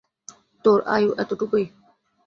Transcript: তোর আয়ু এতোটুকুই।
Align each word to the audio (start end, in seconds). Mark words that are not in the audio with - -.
তোর 0.65 0.79
আয়ু 0.87 1.09
এতোটুকুই। 1.17 1.65